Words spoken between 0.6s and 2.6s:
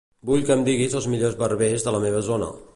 diguis els millors barbers de la meva zona.